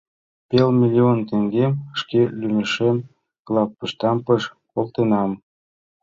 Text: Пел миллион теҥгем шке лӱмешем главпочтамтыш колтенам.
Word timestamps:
Пел 0.49 0.69
миллион 0.81 1.19
теҥгем 1.29 1.73
шке 1.99 2.21
лӱмешем 2.39 2.97
главпочтамтыш 3.47 4.43
колтенам. 4.71 5.31